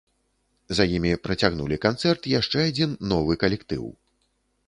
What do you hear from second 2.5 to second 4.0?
адзін новы калектыў.